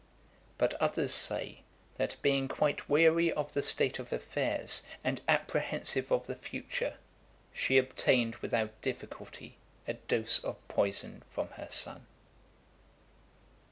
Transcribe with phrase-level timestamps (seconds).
[0.57, 1.61] But others say,
[1.97, 6.95] that being quite weary of the state of affairs, and apprehensive of the future,
[7.53, 12.07] she obtained without difficulty a dose of poison from her son.